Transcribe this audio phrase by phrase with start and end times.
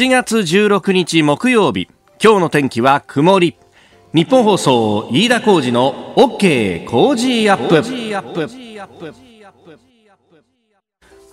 [0.00, 1.86] 7月16日木曜日。
[2.24, 3.58] 今日の天気は曇り。
[4.14, 7.84] 日本放送飯田浩二の OK 工事アップ。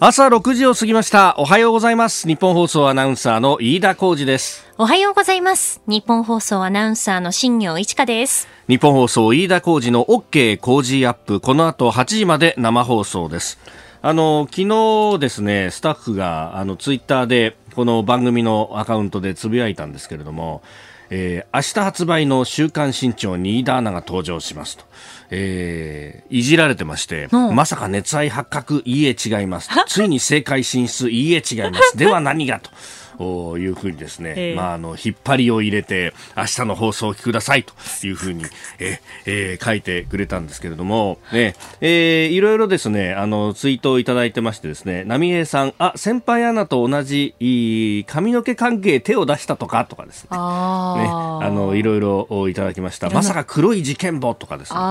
[0.02, 1.36] 朝6時を過ぎました。
[1.38, 2.28] おはようございます。
[2.28, 4.68] 日本放送アナウンサーの飯田浩二です。
[4.78, 5.82] おはようございます。
[5.88, 8.50] 日本放送アナウンサーの新業一華です。
[8.68, 11.40] 日本放送飯田浩二の OK 工事アップ。
[11.40, 13.60] この後8時まで生放送です。
[14.02, 20.64] あの昨日ですねスタッフがあのツイッターでこの番組のアカウントでつぶやいたんですけれども、
[21.12, 24.86] えー、明日発売の週刊新潮に飯田アナが登場しますと、
[25.30, 27.38] えー、いじられてまして、う。
[27.52, 31.96] ん、まさか熱愛発覚いいえ違いますついに政界進出いいえ違います。
[32.00, 32.72] では何がと
[33.24, 37.74] いうふうにですね、えー、まあ、あの、引っ張りを入れて、明日の放送を聞くださいと
[38.06, 38.46] いうふうに、
[38.80, 53.10] ええー、書いてくれたんですけれども、ね、えー、いろいろですね、あの、ツイートをいただいてましてですね、波江さん、あ、先輩アナと同じ、い髪の毛関係手を出したとかとかですね、あね、あの、いろいろいただきました。
[53.10, 54.82] まさか黒い事件簿とかですね、え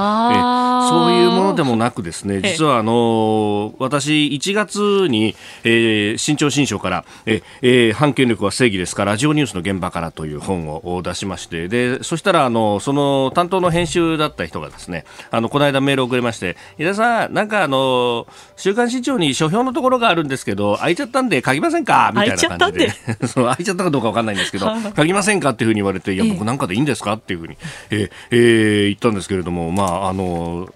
[0.89, 22.11] そういうものでもなくですね、実はあの、私、1月に、えー、新潮新書から、えー、反権力は正義ですかラジオニュースの現場からという本を出しましてでそしたらあのその担当の編集だった人がですねあのこの間メールをくれまして井田さんなんかあの週刊新潮に書評のところがあるんですけど空いちゃったんで書きませんか？
[22.15, 22.91] みたいな感じで。
[23.29, 25.51] その空いちゃったかどうかわかんないんですけど 書きませんか？
[25.51, 27.13] っていうふうに言われていや僕なんかでいいんですか？
[27.15, 27.57] っていうふうに、
[27.91, 30.69] えーえー、言ったんですけれどもまああの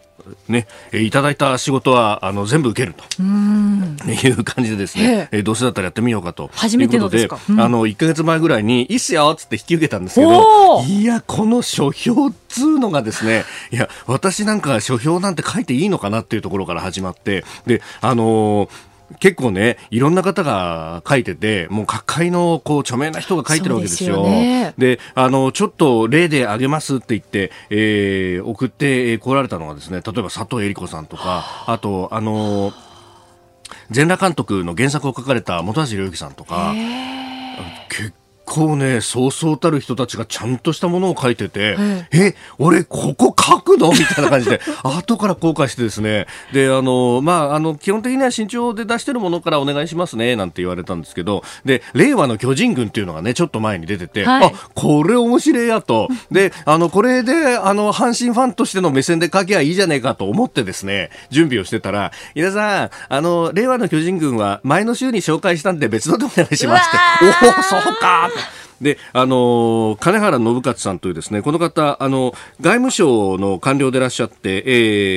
[0.49, 3.05] ね、いただいた仕事はあの全部受けると。
[3.23, 5.43] いう感じでですね、え。
[5.43, 6.51] どうせだったらやってみようかと。
[6.53, 24.23] 初めてのですか、うん、あの1か月前ぐらいにいいっすよっつって引き受けたんですけどいやこの書評っつうのがですねいや私なんか書評なんて書いていいのかなっていうところから始まってであのー結構ね、いろんな方が書いてて、もう各界のこう著名な人が書いてるわけですよ。
[24.25, 31.79] で、ね、あの、ちょっと例で挙げますって言って、えー、送ってこられたのがですね、例えば佐藤恵理子さんとか、あ。
[31.79, 32.73] と、あの、
[33.91, 36.73] 全裸監督の原作を書かれた本橋良之さんとか、
[37.89, 38.15] 結
[38.51, 41.77] 構ね、そうそうたる人たちがちゃんとしたものを書いてて、
[42.13, 43.93] え、俺ここ書くの？
[43.93, 56.09] みたいな感じで、 後から後悔してですね、で、あの、まあ、あの、基本的には身長で出してるものからお願いしますね、なんて言われたんですけど、で、令和の巨人軍っていうのがね、ちょっと前に出てて、はい、あ、これ面白いやと。
[56.33, 67.47] で、あの、これで、あの、阪神ファンとしての目線で書けばいいじゃねえかと思ってですね、準備をしてたら、皆さん、あの、令和の巨人軍は前の週に紹介したんで別のでお願いしますって。
[67.47, 68.31] おお、そうか
[68.81, 74.71] で、あの、金原信勝さんというですね、この方、あの、外務省の官僚でいらっしゃって、え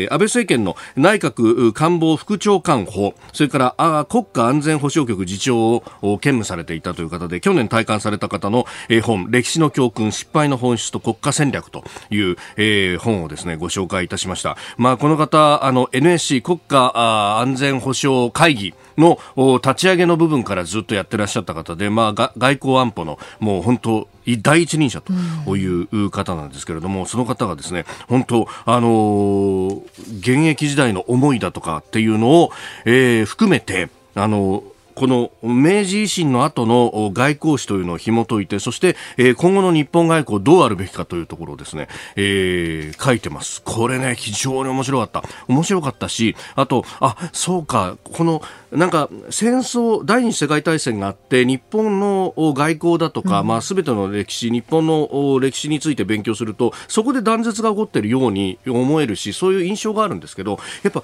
[0.10, 5.82] ー、安倍政権の内閣官房副長官補、それからあ国家安全保障局次長を
[6.20, 14.58] 兼務されていたという方で、去年退官された方の、えー、本、歴史の教訓、失敗の本質と国家戦略という、えー、本をですね、ご紹介いたしました。
[14.78, 19.20] まあ、この方、あの、NSC 国家安全保障会議、の
[19.56, 24.08] 立ち上げの部分からずっとやってらっしゃった方で、まあ、外交安保のもう本当
[24.42, 32.52] 第一人者という方なんですけれども、うん、その方がですね本当あのー、現役時代の思いだとかっていうのを、
[32.86, 43.62] えー、含めてあのーこの明治維新の後の外交史というのを紐解いて、そして、え今後の日本外交どうあるべきかというところをですね、えー、書いてます。
[43.64, 45.24] これね、非常に面白かった。
[45.48, 61.04] 面白かったし、あと、あ、そうか、この、なんか戦争、第二次世界大戦があって、日本の外交だとか、うん、まあ全ての歴史、日本の歴史について勉強すると、そこで断絶が起こっているように思えるし、そういう印象があるんですけど、やっぱ、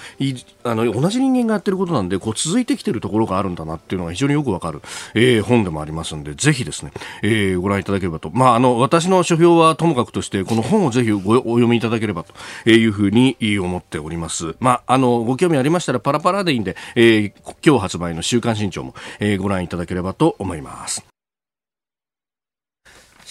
[0.64, 4.82] あの、同じ人間がやってることなんで、こう続いてきてるところがあるんだなっていうのが非常によくわかる、
[5.16, 6.92] えー、本でもありますんで、ぜひですね、
[7.24, 8.30] えー、ご覧いただければと。
[8.34, 14.56] まあ、あの、私の書評はともかくとして、この本をぜひごお読みいただければというふうに思っております。
[14.60, 17.34] まあ、あの、ご興味ありましたらパラパラでいいんで、えー、
[17.66, 21.19] 今日発売の週刊新潮も、えー、ご覧いただければと思います。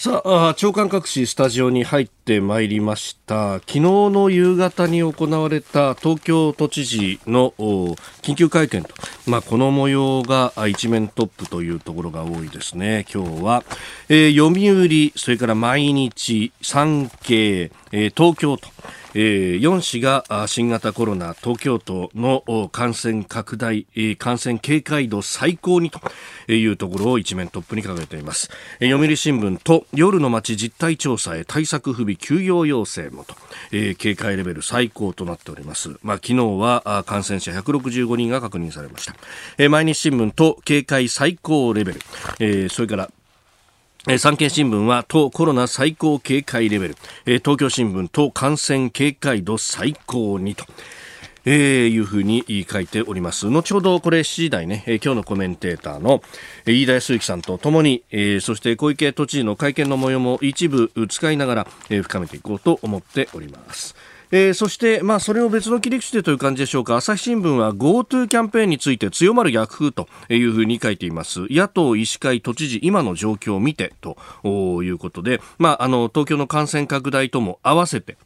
[0.01, 3.55] さあ、長官各紙スタジオに入ってまいりました。
[3.55, 7.53] 昨日の夕方に行われた東京都知事の
[8.21, 8.93] 緊急会見と、
[9.27, 13.05] まあ、この模様が一面トップというところが多いですね。
[13.13, 13.65] 今日は、
[14.07, 18.67] えー、読売、それから毎日、産経、えー、東京と、
[19.13, 23.85] えー、4市が新型コロナ東京都の感染拡大、
[24.17, 25.99] 感染警戒度最高にと
[26.51, 28.49] いうところを一面トップに掲げています。
[28.79, 33.35] 読売新聞と夜の街実態調査へ対策不備休業要請もと、
[33.71, 35.97] えー、警戒レベル最高となっております。
[36.03, 39.15] まあ、昨日は感染者165人が確認されました。
[39.57, 41.99] えー、毎日新聞と警戒最高レベル、
[42.39, 43.09] えー、それから
[44.17, 50.65] 産経新聞は都コロナ最高警戒レベル、東京新聞都感染警戒度最高にと。
[51.45, 53.47] えー、いうふうに書いております。
[53.47, 56.21] 後ほどこれ7時台ね、えー、今日のコメンテーターの、
[56.65, 63.95] えー、飯田康之さんとともに、えー、そして小池都知事の会見の模様も一部使いながら、えー、深めていこうと思っております。
[64.31, 66.95] えー、そして、まあ、それを別の切り口でという感じでしょうか。
[66.95, 71.47] 朝日新聞は GoTo キャンペーンについて強まる逆風というふうに書いています。
[71.49, 74.17] 野党、医師会、都知事今の状況を見てと
[74.83, 78.17] いうことで、まあ、あの東京の感染拡大とも合わせて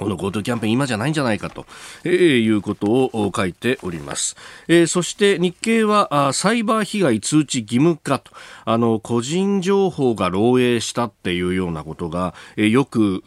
[0.00, 1.66] この GoTo キャンペーン今じゃないんじゃないかと、
[2.04, 4.34] えー、いうことを書いております。
[4.66, 8.32] えー、そして日経はあサイバー被害通知義務化と、
[8.64, 13.22] あの、個人情報が漏洩したっていうようなことが、えー、よく、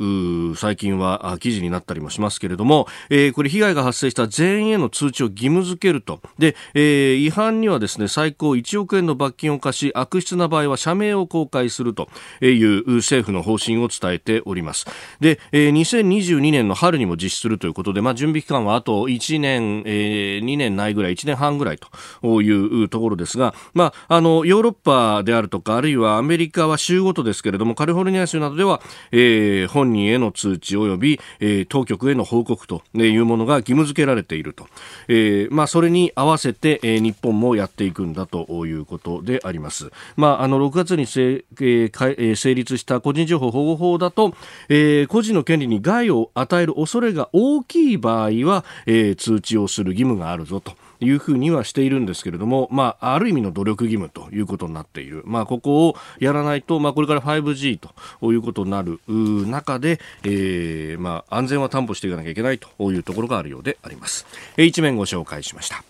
[0.58, 6.22] 最近は記事になったりもしますけれども、えー、これ被害が発生した全員への通知を義務付けると。
[6.40, 12.10] で、えー、違反にはですね、最高1億円の罰金を課し、悪質な場合は社名を公開すると
[12.42, 14.88] いう政府の方針を伝えております。
[15.20, 21.80] で、えー、2022年の春にも実施するということで、まあ、準備期間はあと1年、えー、2年ないぐらい、1年半ぐらい
[22.22, 22.52] とい
[22.84, 28.82] うところですが、まあ、あの、ヨーロッパであるとか、あるいはアメリカは州ごとですけれども、カリフォルニア州などでは、
[29.12, 34.68] えー、本人への通知及び、えー、当局への報告というものが義務付けられていると。
[35.08, 39.92] えー、まあ、それに合わせて、えー、日本もやっていくんだということであります。
[40.16, 44.34] まあ、あの、6月に成,、えー、成立した個人情報保護法だと、
[44.70, 50.74] えー、個人の権利に害を与える恐れが大きい場合は、えー、通知をする義務があるぞと。
[51.04, 55.24] いうふうにはしているんですけれども、まあ、ある意味の努力義務ということになっている。
[55.26, 64.26] まあ、ここをやらないと、まあ、これから 5G ということになる中で、えー、まあ、安全は担保していかなきゃいけないというところがあるようであります。
[64.58, 65.84] 一面ご紹介しました。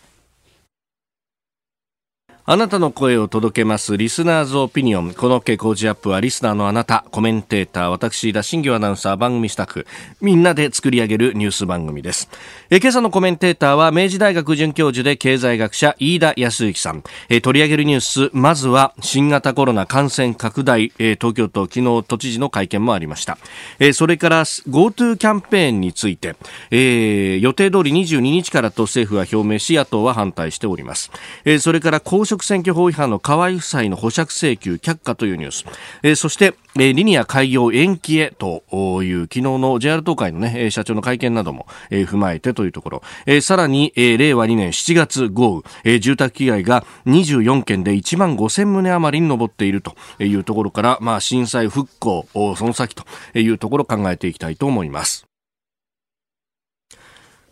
[2.46, 3.96] あなたの声を届けます。
[3.96, 5.14] リスナーズオピニオン。
[5.14, 9.88] この傾向ジアップはリスナーのあなた、コメンテーター、私、田新業アナウンサー、番組スタッフ、
[10.20, 12.28] みんなで作り上げるニュース番組です。
[12.70, 17.04] え今朝のコメンテーターは、明治大学准教授で経済学者、飯田康之さん。
[17.30, 23.38] え取り上げるニュース、まずは、新型コロナ感染拡大、え東京都昨日都知事の会見もありました。
[23.80, 26.36] えそれから、GoTo キャンペーンについて、
[26.72, 31.10] え予定通り22日からと政府は表明し、野党は反対しております。
[31.46, 35.66] えそれから、公職選挙法違反の河合夫妻の保釈請求却下というニュース、
[36.04, 38.64] えー、そして、えー、リニア開業延期へと
[39.04, 53.04] いう昨日の JR 東海の、ね、社長の会見なども、えー、踏まえてというところ、えー、さらに、えー、令和2年7月豪雨、えー、住宅被害が24件で1万5000棟余りに上っているというところから、まあ、震災復興その先と
[53.38, 55.33] いうところを考えていきたいと思います。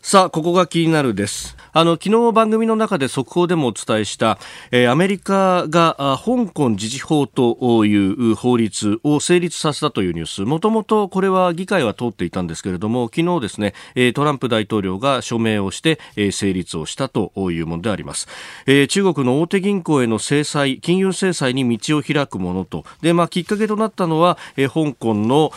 [0.04, 1.56] さあ、ここが気になるです。
[1.72, 4.36] あの、昨日番組の中で速報でもお伝えした、
[4.72, 5.94] えー、アメリカが
[6.24, 10.42] 香港自治法という法律を成立させたというニュース。
[10.42, 13.74] もともとこれは議会は通っていたんですけれども、昨日ですね、
[14.12, 16.00] トランプ大統領が署名をして、
[16.32, 18.26] 成立をしたというものであります。
[18.66, 22.84] えー、中国の大手銀行への制裁、金融制裁に道を開くものと。
[23.02, 25.52] で、まあ、きっかけとなったのは、えー、香港の、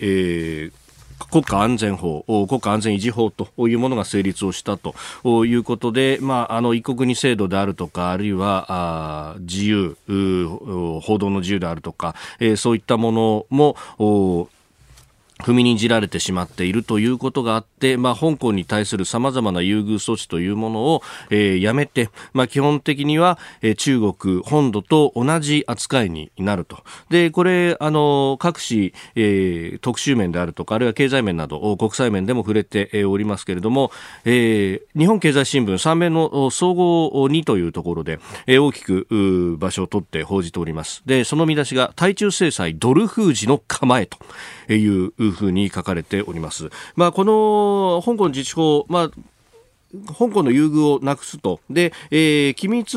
[0.00, 0.83] えー
[1.30, 4.94] 国家安全法、国家安全維持法というものが成立をしたと。
[5.46, 13.76] いうことで、まあ、あの、一国二制度であるとか、あるいは、自由、報道の自由であるとか、えー、そういったものも、
[15.40, 26.84] 踏みにじられてしまっているということがあって、まあ、香港に対する様々な優遇措置というものを、えー、やめて、まあ、基本的には、えー、中国本土と同じ扱いになると。
[27.10, 33.90] で、これ、あの、各種、えー、特集面であるとか、あるいは経済面など、国際面でも触れておりますけれども、
[34.24, 41.02] えー、日本経済新聞3面の総合2というところで、えー、大きく場所を取って報じております。
[41.06, 44.16] で、その見出しが、対中制裁ドル封じの構えと。
[44.72, 46.70] いうふうに書かれております。
[46.96, 49.10] まあ、この香港自治法、まあ
[50.08, 51.60] 香港の優遇をなくすと。
[51.70, 52.96] で、えー、機密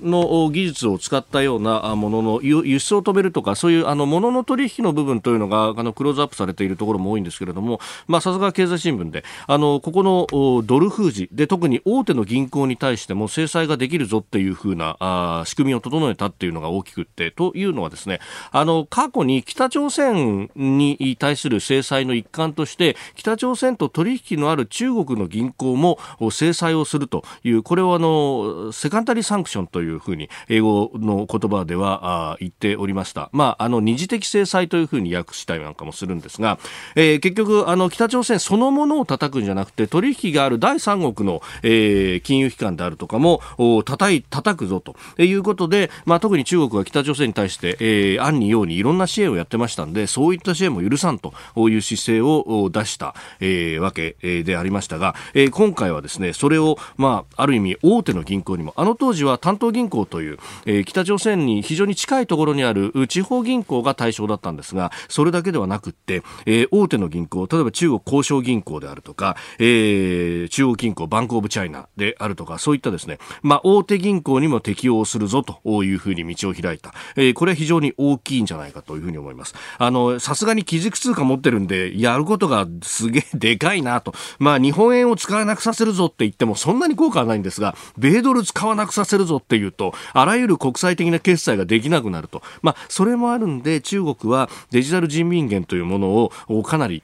[0.00, 25.98] の技術を使ったようなものの輸出を止めるとか、そういうあの物の取引の部分というのがあのクローズアップされているところも多いんですけれども、まあ、さすが経済新聞で、あの、ここのドル封じで、特に大手の銀行に対しても制裁ができるぞっていうふうなあ仕組みを整えたっていうのが大きくって、というのはですね、あの、過去に北朝鮮に対する制裁の一環として、北朝鮮と取引のある中国の銀銀行も
[26.30, 33.28] 制裁をするという、これをあの、セカンダリーサンクションというふうに英語の言葉では言っておりました。
[33.32, 36.58] まあ、あの、二次的制裁というふうに訳したりなんかもするんですが、
[36.94, 43.40] えー、結局、あの、北朝鮮そのものを叩くんじゃなくて、取引がある第三国の、えー、金融機関であるとかも、
[43.84, 51.32] 叩い、叩くぞということで、まあ、特に中国は北朝鮮に対して、えー、暗にようにいろんな支援をやってましたんで、そういった支援も許さんと
[51.68, 76.94] いう姿勢を出した、えー、わけでありましたが、えー、今回はですね、それを、まあ、ある意味大手の銀行にも、あの当時は担当銀行という、えー、北朝鮮に非常に近いところにある地方銀行が対象だったんですが、それだけではなくって、えー、大手の銀行、例えば中国交渉銀行であるとか、えー、中央銀行、バンクオブチャイナであるとか、そういったですね、まあ、大手銀行にも適用するぞというふうに道を開いた。
[77.16, 79.54] えー、これは非常に大きいんじゃないかというふうに思います。
[79.78, 84.14] あの、さすがに基軸通貨持ってるんで、やることがすげえでかいなと。
[84.38, 92.42] まあ、日本円をを使わなくさせるぞって言っても、そんなに効果はないんですが、米ドル使わなくさせるぞっていうと、あらゆる国際的な決済ができなくなると。
[92.62, 97.02] まあ、それもあるんで、中国はデジタル人民元というものをかなり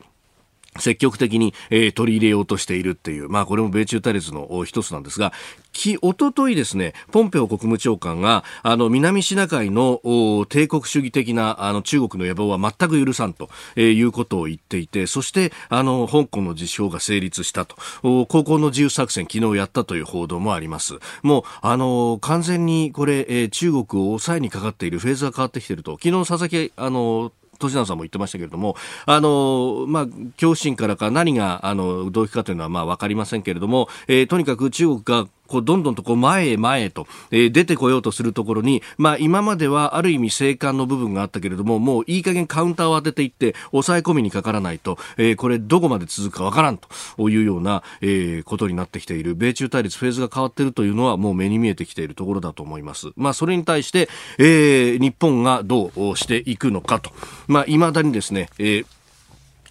[0.78, 5.32] 積極的に、えー、取り入れようとしているっていう、まあこれも米中対立の一つなんですが、
[5.72, 10.00] き、おとといですね、ポンペオ国務長官が、あの、南シナ海の
[10.48, 20.98] 帝国主義的な、あの、中国の野望は全く許さんと、えー、いうことを言っていて、そして、あの、香港の実証が成立したと、高校の自由作戦昨日やったという報道もあります。
[21.22, 24.98] もう、あの、完全にこれ、えー、中国を抑えにかかっている。
[24.98, 46.88] フェーズが変わってきていると、昨日佐々木、あの、年直さんも言ってましたけれども、あの、まあ、恐怖心からか何が、あの、動機かというのは、まあ、わかりませんけれども、えー、とにかく中国がこうどんどんとこう前へ前へと、えー、出てこようとするところに、まあ、今まではある意味静観の部分があったけれどももういい加減カウンターを当てていって抑え込みにかからないと、えー、これどこまで続くかわからんと
[47.28, 53.08] いうような、えー、ことになってきている米中対立フェーズが変わっているというのはもう目に見えてきているところだと思います。
[53.16, 57.10] まあ、それに対して、えー、日本がどうしていくのかと、
[57.46, 58.86] まあ、未だにですね、えー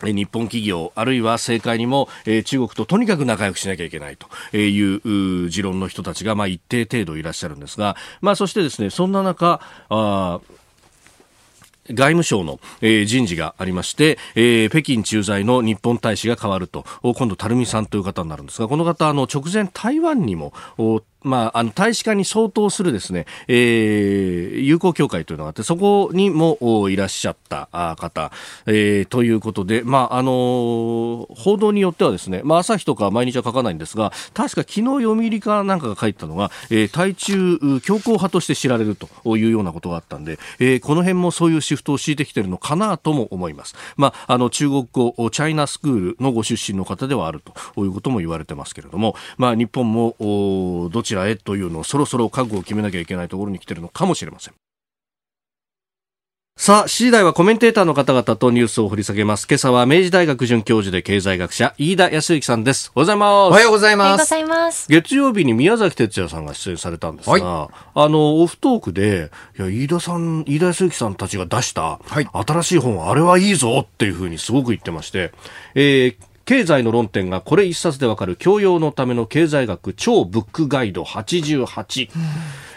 [0.03, 10.39] 日本企業あるいは政界にも、え、中国ととにかく仲良くしなきゃいけないという持論の人たちが、まあ、一定程度いらっしゃるんですが、まあ、そしてですねそんな中あ
[11.89, 20.53] 外務省の、え、人事がありまして、えー、北京駐在の日本大使が変わると、今度、垂水さんという方になるんですが、この方、あの、直前台湾にも、
[21.23, 28.31] まあ、あの大使館に相当するですね、えー、友好協会というのがあって、そこにもいらっしゃった方、
[28.65, 43.75] えー、ということで、まあ、あのー、報道によってはですね、まあ、朝日とか毎日は書かないんですが、確か昨日読売かなんかが書いたのが、えー、対中強硬派として知られるというようなことがあったんで、えー、この辺もそういうシフトを敷いてきてるのかなとも思います。
[43.95, 47.41] まあ、あの、中国語、チャイナスクールのご出身の方ではある
[47.73, 50.15] ということも言われてますけれども、まあ、日本も、
[50.91, 54.53] どちらへというのをそろそろ覚悟を決めなきゃいけないところに来てるのかもしれません。
[56.59, 59.45] さあ、7時台はコメンテーターの方々とニュースを掘り下げます。
[59.47, 62.91] 今朝は明治大学准教授で経済学者、飯田康之さんです。
[62.95, 63.29] おはようございます。
[63.29, 64.07] おはようございます。
[64.07, 64.87] おはようございます。
[64.89, 75.31] 月曜日に宮崎哲也さんが出演されたんですが、はい、あの、オフトークで、いや、飯田さん、飯田康之さんたちが出した、はい、新しい本、あれはいいぞっていうふうにすごく言ってまして、
[75.75, 82.09] えー、経済の論点がこれ一冊でわかる教養のための経済学超ブックガイド88。
[82.15, 82.21] うん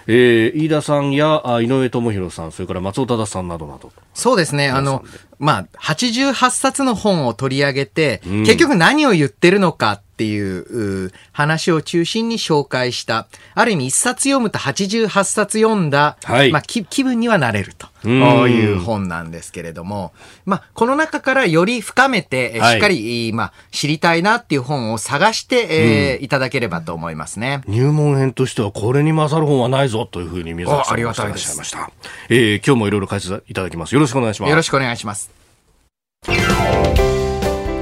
[0.07, 3.93] えー、飯田さんや井上智弘さん、それから松尾忠さんなどなど。
[4.13, 4.69] そうですね。
[4.69, 5.05] あの、
[5.39, 17.73] まあ、88冊の本を取り上げて、うん、結局何を言ってるのかっていう話を中心に紹介した、ある意味一冊読むと88冊読んだ、はい、まあ気分にはなれる
[18.03, 20.13] という本なんですけれども、
[20.45, 27.63] まあこの中からより深めて、しっかり、まあ知りたいなっていう本を探して、えー、いただければと思いますね。
[27.67, 31.25] 入門編としてはこれに勝る本はないぞというふうに宮崎さんがおっしゃ
[31.55, 31.91] いました。
[32.29, 33.95] えー、今日もいろいろ解説いただきます。
[33.95, 34.51] よろしくお願いします。
[34.51, 35.31] よろしくお願いします。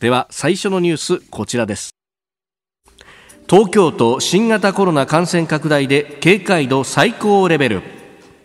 [0.00, 1.90] では最初のニュースこちらです
[3.46, 7.82] 東京都新型コロナ感染拡大で警戒度最高レベル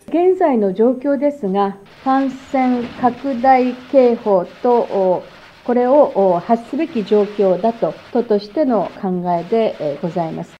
[0.08, 5.24] 現在の状況ですが感染拡大警報と
[5.64, 10.55] これを発すべき状況だと都としての考えでございます。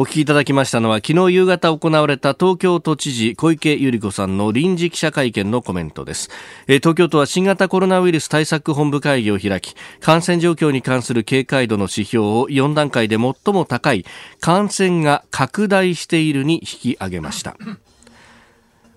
[0.00, 6.30] お聞きいただきましたのは昨日夕方行われた東京都知事小池百合子さんの臨時記者会見のコメントです、
[6.66, 14.06] 東京都は新型コロナウイルス対策本部会議を開き感染状況に関する警戒度の指標を4段階で最も高い
[14.40, 17.58] 感染が拡大しているに引き上げました。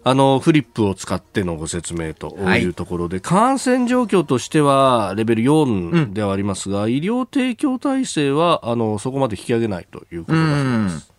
[0.06, 11.14] あのフリップを使ってのご説明というところで、はい、感染状況としてはレベル4ではありますが、うん、医療提供体制はあのそこまで引き上げないということだそうです。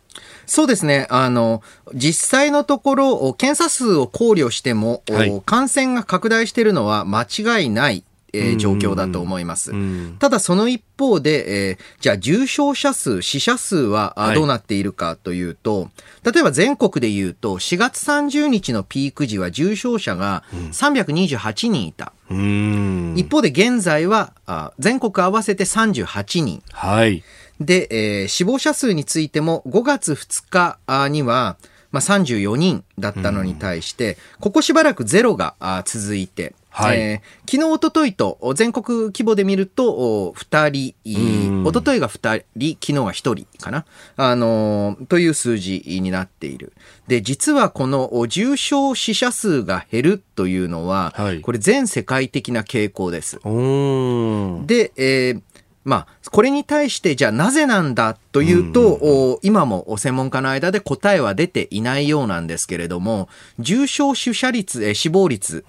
[0.46, 1.06] そうですね。
[1.08, 1.62] あの、
[1.94, 9.72] 実際のところ、検査数を考慮しても、はい、感染が拡大しているのは間違いないえー、状況だと思います。
[10.18, 15.90] ただその一方で、えー、じゃあ重症者数、死者数は、はい、どうなっているかというと、
[16.24, 22.12] 例えば全国で言うと、4月30日のピーク時は重症者が328人いた。
[22.30, 26.62] うん、一方で現在はあ、全国合わせて38人。
[26.72, 27.22] はい。
[27.60, 31.56] で、えー、死亡者数についても5月2日には、
[31.94, 35.54] まあ、34人だったのに対して、ここしばらくゼロが
[35.86, 46.72] 続いて、はい、えー、昨日、おとといと全国規模で見ると2人、おとといが2人、昨日は1人かな、あのー、という数字になっている。
[47.06, 53.36] で、実はこの重症死者数が減るというのは、はい、これ全世界的な傾向です。
[53.36, 55.42] で、えー
[55.84, 63.28] まあ、これに対して、じゃあなぜなんだというと、うん、今も専門家の間で答えは出ていないようなんですけれども、
[63.58, 65.64] 重症死者率、え死亡率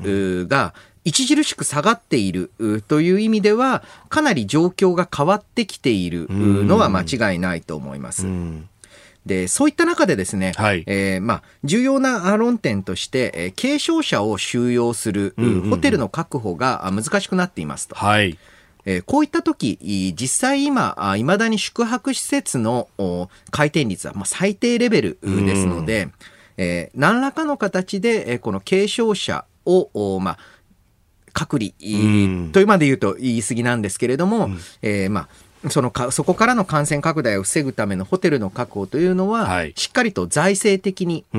[0.49, 0.73] が
[1.07, 2.51] 著しく下がっている
[2.87, 8.25] という意味では、かなり状況が変わってきているのは間違いないと思います。
[9.25, 15.33] で、そういった中でですね、はい、えー、まあ、重要な論点として、えー、軽症者を収容する、
[15.69, 17.95] ホテルの確保が難しくなっていますと。
[17.95, 18.37] はい。
[18.85, 22.87] えー、こういった時、実際今、いまだに宿泊施設の
[23.49, 26.09] 回転率は、まあ、最低レベルですので、
[26.57, 30.37] えー、何らかの形で、えー、この軽症者を、まあ、
[31.35, 31.71] 隔離
[32.53, 35.27] というまで言うと言い過ぎなんですけれども、うん、えー、ま
[35.65, 41.37] あ、そのかそこからの感染拡大を防ぐためのホテルの確保というのは、はい、しっかりと財政的に、え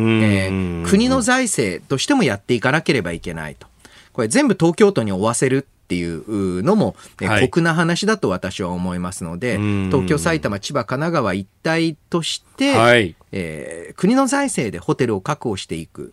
[0.49, 3.67] ー、国の財政としてもやっていかなければいけないと。
[4.13, 16.11] これ全部東京都に負わせるっていうのも、はい、酷な話だと私は思いますので、東京、埼玉、千葉、神奈川一体として、はい、えー、国の財政でホテルを確保していく、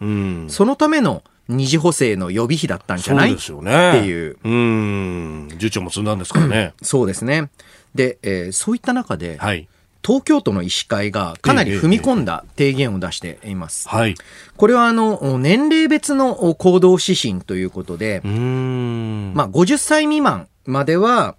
[0.49, 3.33] そのための二次補正の予備費だったんじゃない？
[3.35, 3.89] ですよね。
[3.89, 4.37] っていう。
[4.43, 5.49] うん。
[5.57, 6.73] 重長も積んだんですからね。
[6.81, 7.49] そうですね。
[7.95, 9.67] で、えー、そういった中で、はい、
[10.05, 13.87] 東京都の医師会がかなり踏み込んだ提言を出しています。
[13.89, 14.15] はい。
[14.57, 21.35] これはあの、年齢別の行動指針ということで、まあ50歳未満までは、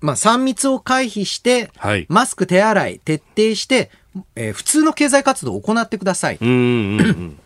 [0.00, 3.90] まあ3密を回避して、はい、マスク手洗い徹底して、
[4.34, 6.38] えー、普通の経済活動を行ってください。
[6.40, 7.38] うんうんうん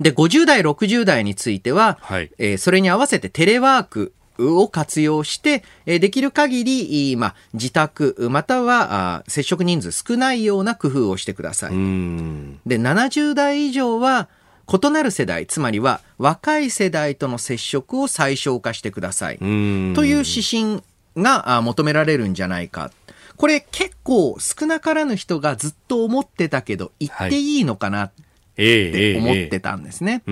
[0.00, 11.70] で、50代、60代については、はい、えー、それに合わせてテレワークを活用して、えできる限り、まあ、自宅、または接触人数少ないような工夫をしてください。
[11.70, 11.76] で、
[12.78, 14.28] 70代以上は、
[14.70, 19.38] 異なる世代、つまりは若い世代との接触を最小化してください。
[19.38, 20.82] という指針
[21.16, 22.92] が求められるんじゃないか。
[23.36, 28.27] これ結構少なからぬ人がずっと思ってたけど、言っていいのかな、はい
[28.58, 30.22] って思ってたんですね。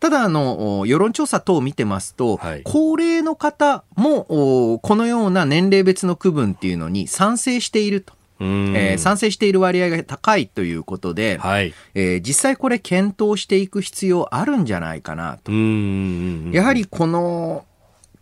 [0.00, 8.14] ただ、あの、世論調査等を見てますと、はい、高齢の方も、このような年齢別の区分っていうのに賛成していると。
[8.42, 15.52] えー、賛成している割合が高いということで、はい、えー、実際これ検討していく必要あるんじゃないかなと。
[15.52, 17.66] やはりこの、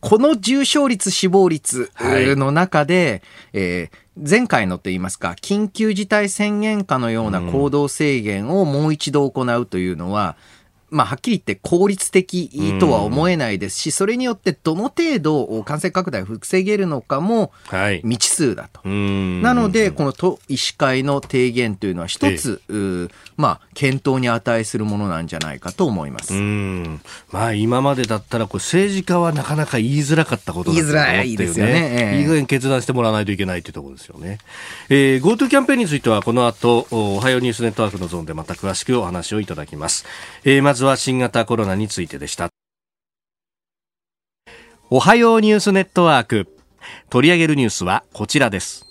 [0.01, 10.37] この重症率、死亡率の中で、はい、えー前回のといいますか、緊急事態宣言下のような行動制限をもう一度行うというのは、
[10.90, 17.53] まあ、はっきり言って効率的とは思えないですし、それによってどの程度感染拡大を防げるのかも
[18.03, 18.81] 未知数だと。
[18.85, 22.62] はい、なので、この都医師会の提言というのは一つ、
[23.37, 26.33] まあ、検討に値するものなんじゃないかと思います。
[27.31, 32.18] まあ、今までだったらこれ政治家はなかなか言いづらかったことだと思って、ね、言いづらいですよね。
[32.20, 34.38] いい加減決断してもらわないといけないというところですよね。
[34.88, 40.05] えー、GoTo キャンペーンについてはこの後、おはようニュースネットワークのゾーンでまた詳しくお話をいただきます。
[40.44, 42.49] えー、まずは新型コロナについてでした。
[44.91, 46.49] おはようニュースネットワーク。
[47.11, 48.87] 取り上げるニュースはこちらです。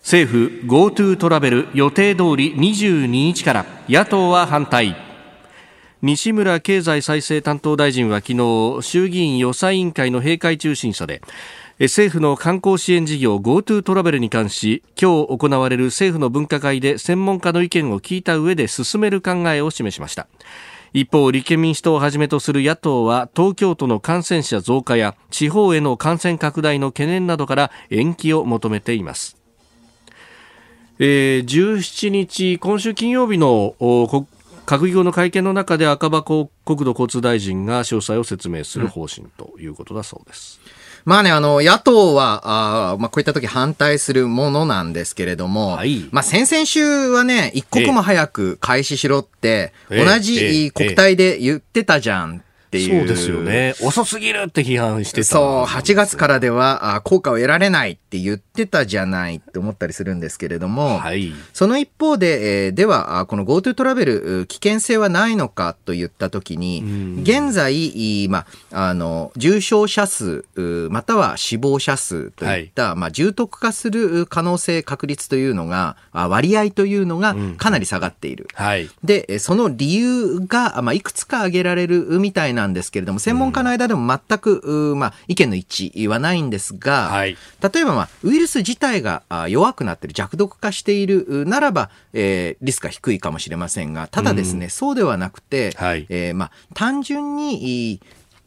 [0.00, 4.96] 政府 GoTo トラベル予定通り22日から野党は反対。
[6.02, 11.20] 西村経済再生担当大臣は昨日衆議院予算委員会の閉会中審査で
[11.78, 20.26] 政府の観光支援事業 GoTo トラベルに関し今日行われる政府の分科会で専門家の意見を聞いた上で進める考えを示しました。
[20.92, 29.36] 一方立憲民主党をはじめとする野党は東京都の感染者増加や地方への感染拡大の懸念などから延期を求めています
[31.02, 33.74] えー、17日、今週金曜日の
[34.66, 40.60] 閣議後の会見の中で赤羽国土交通大臣が詳細を説明する方針ということだそうです。
[40.74, 42.42] うんまあね、あの、野党は、
[42.92, 53.00] あまあ、こういった時反対するものなんですけれども、はい、まあ、先々週はね、一刻も早く開始しろって、同じ国体で言ってたじゃんっていう。
[53.00, 53.74] そうですよね。
[53.82, 55.26] 遅すぎるって批判してた。
[55.26, 70.44] そう、8月からではあ効果を得られないって言ってたじゃないって思ったりするんですけれども、はい、その一方で、えー、では、この GoTo トラベル、危険性はないのかと言ったときに、現在、まあ、あの、重症者数、
[70.90, 78.46] または死亡者数といった、はい、まあ、重篤化する可能性、確率というのが、割合というのがかなり下がっている。
[78.56, 98.00] うんはい、で、その理由が、まあ、いくつか挙げられるみたいななんですけれども、専門家の間でも全く、まあ、意見の一致はないんですが、はい、例えば、まあ、ウイルス自体が弱くなっている、弱毒化しているならば、えー、リスクが低いかもしれませんが、ただですね、うん、そうではなくて、はい、えー、まあ、単純に、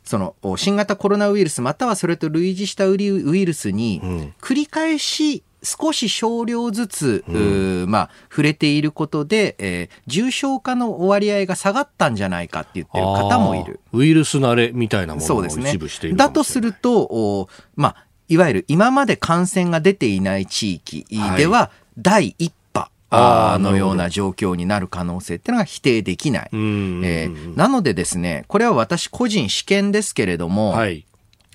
[0.03, 4.01] その新型コロナウイルスまたはそれと類似したウイルスに
[4.41, 13.79] 繰り返し少し少量ずつ、うん、まあ、触れていることで、えー、重症化の割合が下がったんじゃないかって言ってる方もいる。
[13.93, 21.05] ウイルス慣れみたいなものを一部している、ね、だとすると、おまあ、いわゆる今まで感染が出ていない地域
[21.37, 22.53] では、第一
[23.09, 26.49] 波のような状況になる可能性っていうのが否定できない。
[26.51, 31.05] えー、なのでですね、これは私個人試験ですけれども、はい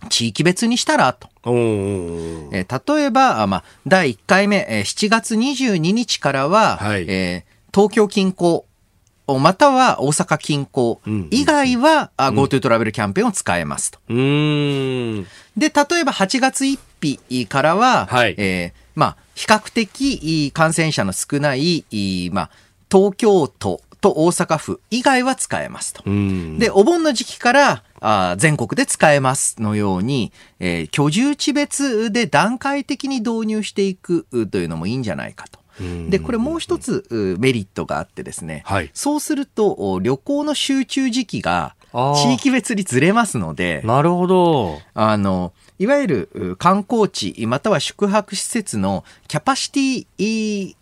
[0.08, 1.28] 地域別にしたらと。
[1.44, 8.64] えー、例えば、まあ、第1回目、えー、7月22日からは、はい、えー、東京近郊、
[9.26, 10.98] または大阪近郊
[11.30, 13.98] 以外は、うん、GoTo トラベルキャンペーンを使えますと。
[14.08, 21.84] で、例えば8月1日からは、はい、えー、まあ、比較的感染者の少ない、
[22.32, 22.50] まあ、
[22.90, 26.02] 東京都と大阪府以外は使えますと。
[26.58, 35.58] で、お盆の時期からあ全国で使えますのように、えー、居住地別で段階的に導入していくというのもいいんじゃないかと。
[36.08, 44.80] で、これもう一つメリットがあってですね、はい、そうすると旅行の集中時期が地域別にずれますので、なるほど。
[44.94, 50.76] あの、いわゆる観光地または宿泊施設のキャパシティ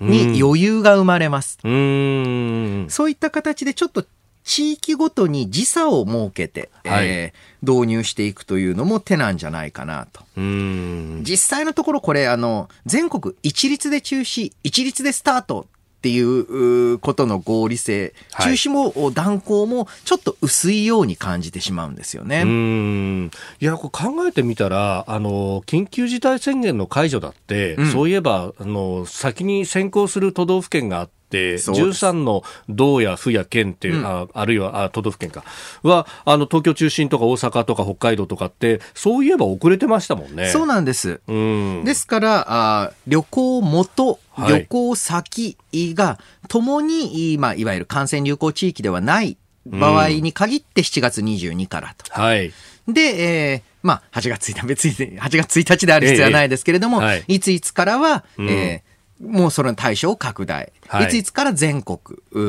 [0.00, 1.58] に余裕が生まれます。
[1.62, 4.04] うんそういった形でちょっと
[4.44, 10.22] 地域ごとに時差を設けて、はい、えー、導入していくというのも手なんじゃないかなと。
[10.36, 15.66] 実際のところこれあの全国一律で中止一律でスタート
[16.00, 22.40] っていうことの合理性、中止も断行もちょっと薄いように感じてしまうんですよね。
[22.40, 23.30] うん。
[23.60, 35.44] いや、こ考えてみたら、あの、緊急事態宣言の解除だって、うん、そういえば、あの、先に先行する都道府県があって、13の道や府や県って、うん、ああるいはあ都道府県か。
[35.82, 40.48] はあの東京中心とか大阪とか北海道とかってそういえば遅れてましたもんね。
[40.48, 41.20] そうなんです。
[41.26, 52.10] うん、ですからあ旅行元旅行先がともに、まあ、いわゆる感染流行地域ではない場合に限って7月22からと。
[52.20, 52.52] はい、
[52.88, 57.06] で、えーまあ、8月1日、別に8月1日である必要はないですけれども、ええ。
[57.06, 58.89] はい、いついつからは、うん、えー
[59.20, 61.98] もうそれの対象を拡大、はい、いついつから全国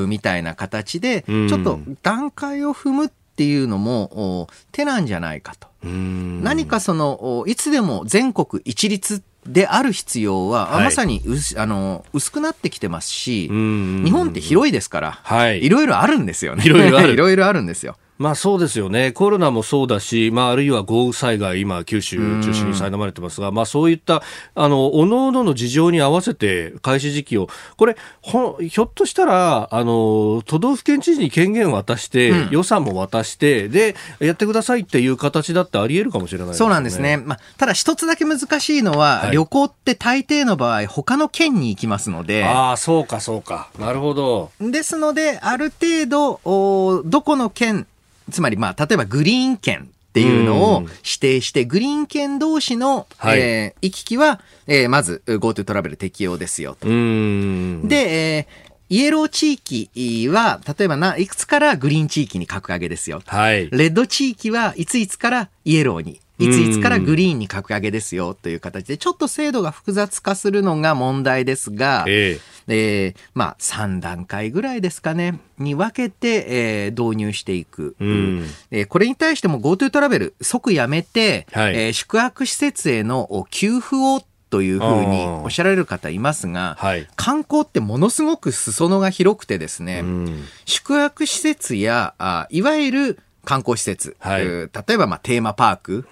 [0.08, 5.68] みたいな形で、ちょっと段階を踏むっていうのも手なんじゃないかと。
[5.84, 16.64] 何かその、いつでも全国一律である必要は、はい、まさに薄あの薄くなってきてますし、日本って広いですから、はい、いろいろあるんですよね。
[16.66, 17.14] いろいろある。
[17.14, 17.98] いろいろあるんですよ。
[18.22, 24.22] まあそうですよね、コロナもそうだし、まあ、あるいは豪雨災害、今、九州中心に苛まれてますが、まあ、そういった
[24.54, 44.52] あの各々の事情に合わせて開始時期を、これ、ほひょっとしたらあの、都道府県知事に権限を渡して、うん、予算も渡して、で、やってくださいっていう形だってありえるかもしれない、ね、そうなんですね、まあ、ただ一つだけ難しいのは、はい、旅行って大抵の場合、他の県に行きますので、ああ、そうか、そうか、なるほど。
[44.60, 47.88] ですので、ある程度、おどこの県、
[48.32, 56.88] つまり、まあ、例えばグリーン券っていうのを指定して、グリーン券同士の、はい、えー、行き来は、えー、まず GoTo トラベル適用ですよと。
[56.88, 63.22] で、えーイエロー地域は、例えばな、いくつからグリーン地域に格上げですよ。
[63.26, 63.70] はい。
[63.70, 73.14] レッド地域はいついつからイエローに、いついつからグリーンに格上げですよという形で、ちょっと制度が複雑化するのが問題ですが、ええ。
[73.14, 77.96] ーまあ、3段階ぐらいですかね、に分けて、えー導入していく。
[78.00, 78.46] うん。
[78.72, 81.76] えーこれに対しても GoTo トラベル即やめて、はい。
[81.76, 87.08] えー宿泊施設へのお給付をというふうにおっしゃられる方いますが、はい。
[87.16, 90.44] 観光ってものすごく裾野が広くてですね、うん。
[90.66, 94.42] 宿泊施設や、あいわゆる観光施設、はい。
[94.44, 96.06] えー例えばまあテーマパーク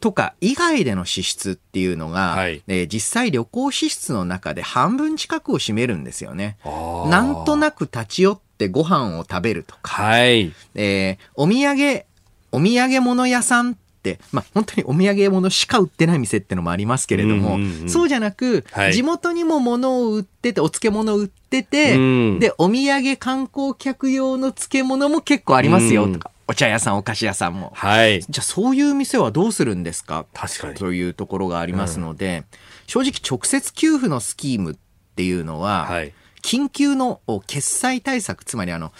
[0.00, 2.62] とか以外での支出っていうのが、はい。
[2.66, 6.56] えー実際旅行支出の中で半分近くを占めるんですよね。
[6.64, 10.52] なんとなく立ち寄ってご飯を食べるとか、はい。
[10.74, 12.04] えーお土産、
[12.52, 18.94] お土産物屋さんって、まあ、本当にお土産物しか売ってない店ってのもありますけれども、うんうんうんそうじゃなく、はい。
[18.94, 22.38] 地元にも物を売ってて、お漬物売ってて、うん。
[22.38, 27.70] で、お土産観光客用の漬物も結構ありますようんとか、お茶屋さん、お菓子屋さんも。
[27.76, 28.22] はい。
[28.22, 30.26] じゃあそういう店はどうするんですか？
[30.34, 30.74] 確かに。
[30.74, 32.42] というところがありますので、
[32.88, 34.76] 正直直接給付のスキームっ
[35.14, 36.12] ていうのは、はい。
[36.42, 38.92] 緊急のお決済対策、つまりあの、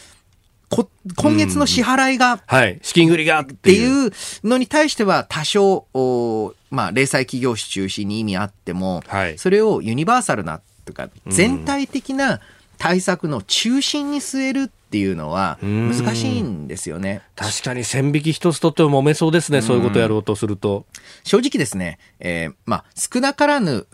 [0.68, 2.78] こ今月の支払いがっはい。
[2.82, 4.04] 資金繰りがってていう。
[4.04, 4.12] いう
[4.44, 12.40] のに対しては多少、おまあ、零細企業主中心に意味あっても、はいそれをユニバーサルなとか、全体的な
[12.78, 17.22] 対策の中心に据えるっていうのはうん難しいんですよね。
[17.36, 19.62] 確かに線引き一つとっても揉めそうですね。
[19.62, 20.84] そういうことやろうとすると。
[21.22, 23.86] 正直ですね、えーまあ、少なからぬ、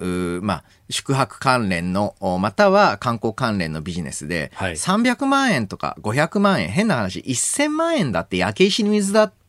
[0.43, 9.46] まあ、宿泊関連の、おまたは観光関連のビジネスで、はい300万円とか500万円、変な話、1000万円だって焼け石に水だって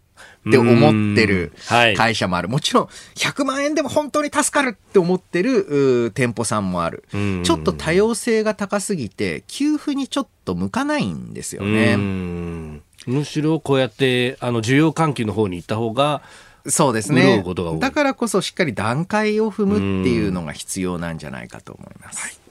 [0.56, 2.48] 思ってるうんはい会社もある。
[2.48, 7.44] もちろん、100万円でも本当に助かるって思ってる店舗さんもあるうん。
[7.44, 11.96] ちょっと多様性が高すぎて、給付にちょっと向かないんですようね。
[11.96, 16.22] んむしろこうやって、あの、需要喚起の方に行った方が、
[16.70, 22.42] そうです潤ねだからこそしっかり段階を踏むっていうのが必要なんじゃないかと思います。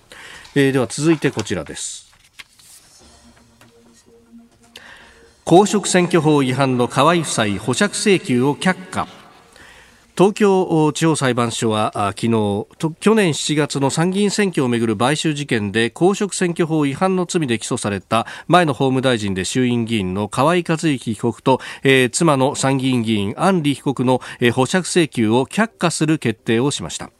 [0.54, 2.05] えーでは続いてこちらです。
[5.48, 9.06] 公職選挙法違反の河井夫妻保釈請求を却下。
[10.18, 12.66] 東京地方裁判所は昨日
[12.98, 27.12] 去年7月の参議院選挙をめぐる買収事件で公職選挙法違反の罪で起訴された前の法務大臣で衆院議員の河井克行被告と、えー妻の参議院議員安里被告の、え保釈請求を却下する決定をしました。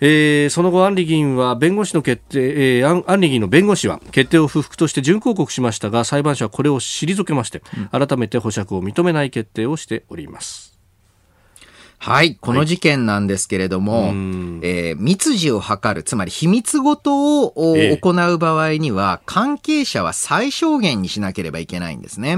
[0.00, 10.76] えーその後、安里議員は弁護士の決定、えー、安安里議員の弁護士は決定を不服として準抗告しましたが、裁判所はこれを退けまして、改めて保釈を認めない決定をしております。
[11.98, 12.36] はい。
[12.36, 22.36] この事件なんですけれども、んえー密事を図る、つまり秘密ごとを行う場合には、関係者は最小限にしなければいけないんですね。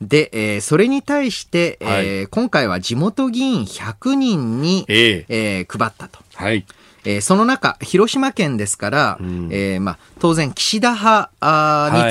[0.00, 6.18] で、えーそれに対して、えーは今回は地元議員100人に、えええー配ったと。
[6.42, 6.64] はい。
[7.04, 11.30] えーその中、広島県ですから、んえーまあ、当然、岸田派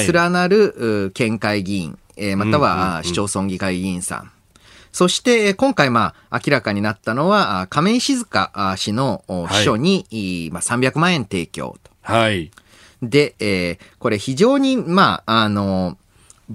[0.02, 4.32] に連なる、うー県会議員、えーまたは、市町村議会議員さん。
[4.92, 11.92] そして、えー今回、まあ、明らかになったのは、亀井静香氏の秘書に、いーまあ、300万円提供と。
[12.02, 12.52] はい。
[13.02, 15.98] で、えーこれ非常に、まあ、あの、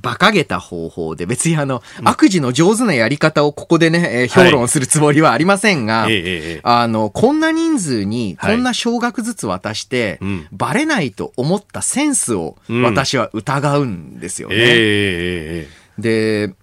[0.03, 6.23] 馬鹿げた方法で、別にあの、悪事の上手なやり方をここでね、えー評論するつもりはありませんが、えええ
[6.57, 10.47] えあの、こんな人数に、はいこんな少額ずつ渡して、うん。
[10.53, 14.55] バレないと思ったセンスをうん私は疑うんですよね。
[14.57, 16.55] ええええで、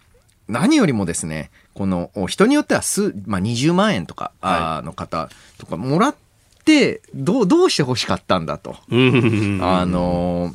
[0.48, 6.16] 何よりもですね、この、お人によっては数、まあ、20万円とか、あーの方とかもらっ
[6.66, 8.76] て、どう、どうして欲しかったんだと。
[8.92, 10.54] あのー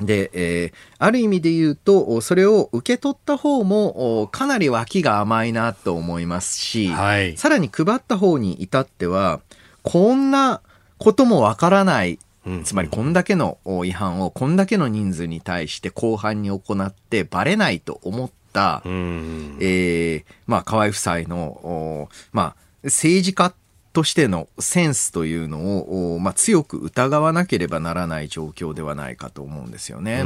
[0.00, 7.36] で、えーある意味で言うと、おそれを受け取った方も、おかなり脇が甘いなと思いますし、はい。
[7.38, 9.40] さらに配った方に至っては、
[9.82, 10.60] こんな
[10.98, 23.54] こともわからない、うんつまりこんだけのお違反をこんだけの人数に対して後半に行ってバレないと思った、うんえーまあ、河合夫妻の、おまあ、政治家
[23.92, 30.22] としてのセンスというのを、まあ、強く疑わなければならない状況ではないかと思うんですよね。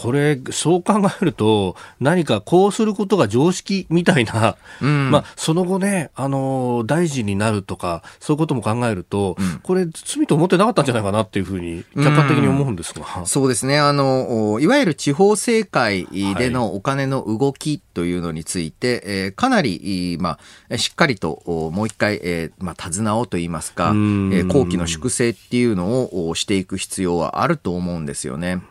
[0.00, 13.24] うんこれ、そう考えると、何かこうすることが常識みたいな、うんまあ、その後ね、あの、大臣になるとか、そういうことも考えると、うんこれ、罪と思ってなかったんじゃないかなっていうふうに、客観的に思うんですが。
[13.26, 13.78] そうですね。
[13.78, 20.38] あの、おいわゆる地方政界でのお金の動きというのについて、えーかなり、いま
[20.70, 28.62] あ、しっかりと、おもう一回、えー、まあ、手綱をと言いますか、えんー、後期の粛清っていうのをおしていく必要はあると思うんですよね。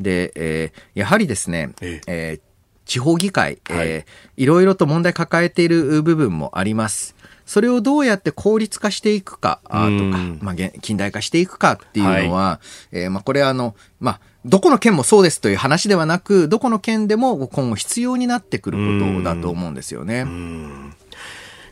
[0.00, 2.40] で、えー、やはりですね、ええー
[2.86, 7.14] 地方議会、はいえーいろいろと問題抱えている部分もあります。
[7.46, 20.24] それをどうやって効率化していくかとかうん、まあ、現近代化していくかっていうのは、えーまあ、これはあの、まあ、どこの県もそうですという話ではなく、どこの県でも今後必要になってくることだと思うんですよね。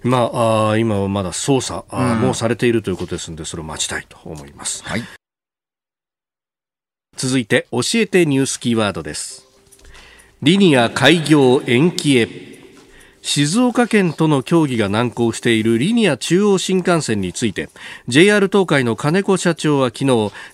[0.05, 1.85] まあ、今はまだ捜査
[2.17, 4.83] もうされているということですので、それを待ちたいと思います。
[4.85, 5.03] はい。
[7.23, 9.47] 続いて、教えてニュースキーワードです。
[10.43, 12.53] リニア開業延期へ。
[13.23, 17.69] 静岡県との協議が難航しているリニア中央新幹線について
[18.09, 20.07] JR 東海の金子社長は昨日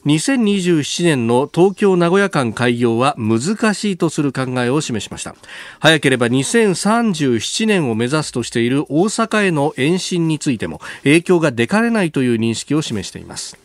[0.04, 5.34] 2027年の東京名古屋間開業は難しいとする考えを示しました
[5.80, 13.56] 早ければ2037年を目指すとしている大阪への延伸についても影響が出かねないという認識を示しています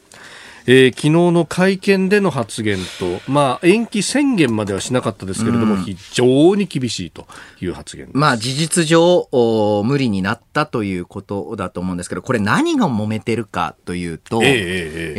[0.66, 7.28] えー昨日の会見での発言と、まあ、延期宣言まではしなかったですけれども、非常に厳しいと
[7.62, 8.10] いう発言。
[8.14, 14.60] まあ事実上お無理になったということだと思うんですけど、これ何が揉めてるかというと、えええええ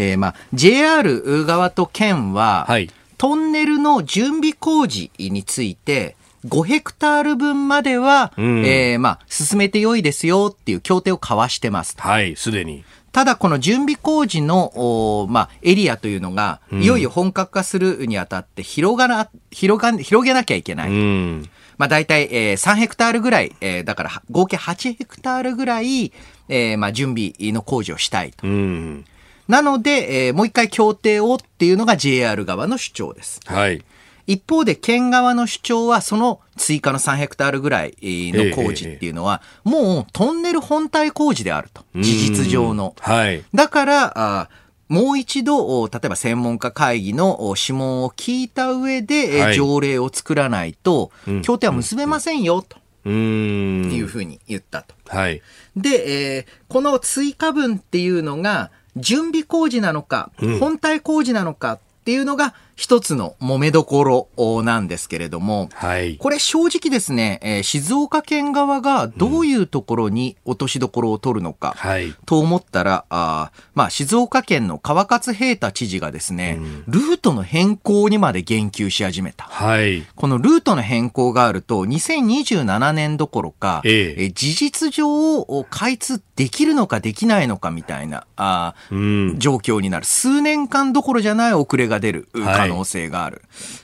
[0.09, 11.97] ええーまあ JR 側と県は、はいトンネルの準備工事について、5ヘクタール分までは、うんえーまあ、進めてよいですよっていう協定を交わしてます。
[11.99, 12.85] はい、すでに。
[13.15, 20.91] ただ、この準備工事の、おまあ、エリアというのが、いよいよ本格化するにあたって広がら、広が、広げなきゃいけない。
[20.91, 21.49] うん。
[21.79, 26.13] まあ、大体、えー3ヘクタールぐらい、えーだから、合計8ヘクタールぐらい、
[26.49, 28.49] えーまあ、準備の工事をしたいと。
[28.49, 29.05] うん。
[29.47, 33.39] なので、えーもう一回協定をっていうのが JR 側の主張です。
[33.47, 33.81] はい。
[34.27, 41.85] 一方で、県側の主張は、その追加の3ヘクタールぐらいの工事っていうのは、もうトンネル本体工事であると。
[41.95, 42.95] 事実上の。
[43.01, 43.43] はい。
[43.55, 44.49] だから、あ
[44.89, 53.91] もう一度、お例えば専門家会議のお諮問を聞いた上で、えーはい条例を作らないとうん、協定は結べませんよ、とうん。
[53.93, 54.95] いうふうに言ったと。
[55.09, 55.43] はい。
[55.77, 66.17] で、えーこの追加分っていうのが、準備工事なのか、うん本体工事なのかっていうのが一つの揉めどころなんですけれども、はい。
[66.17, 72.15] これ正直ですね、えー静岡県側がどういうところに落としどころを取るのか、はい。
[72.27, 79.45] と思ったら、あーまあ、静岡県の川勝平太知事がですね、うんルートの変更にまで言及し始めた。
[79.45, 80.03] はい。
[80.15, 85.07] このルートの変更があると、2027年どころか、えええ事実上、
[85.39, 88.95] お開通できるのかできないのかみたいな、あー
[89.31, 89.39] うん。
[89.39, 90.05] 状況になる。
[90.05, 93.43] 数年間どころじゃない遅れが出るはい可能性がある。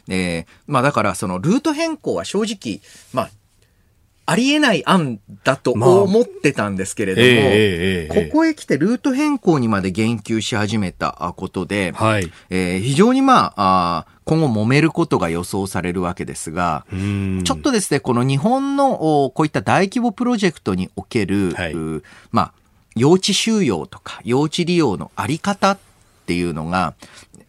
[0.08, 2.80] えーまあだからそのルート変更は正直、
[3.12, 3.30] まあ、
[4.26, 12.30] ありえない案だとまあ思ってたんですけれども、ここへ来てルート変更にまで言及し始めたあことで、はい。
[12.50, 17.42] えー非常にまああー今後揉めることが予想されるわけですが、うん。
[17.44, 22.52] ちょっとですね、この日本のおこういった大規模プロジェクトにおける、はいうまあ、
[22.94, 25.78] 用地収容とか用地利用のあり方っ
[26.26, 26.94] ていうのが、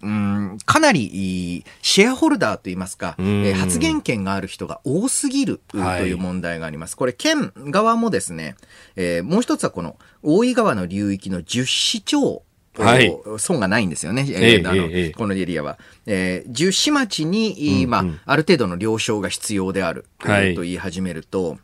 [0.01, 6.03] うん、かなりいいシェアホルダーといいますか、え発言権がある人が多すぎるとはい。
[6.05, 6.97] いう問題があります。
[6.97, 8.55] これ、県側もですね、
[8.95, 12.43] えーもう一つはこの大井川の流域の10市町
[12.77, 13.13] はい。
[13.37, 14.25] 損がないんですよね。
[14.29, 15.77] ええあのええこのエリアは。
[16.05, 20.55] えー、十市町に、まあうんうん、ある程度の了承が必要である、はい。
[20.55, 21.57] と言い始めると、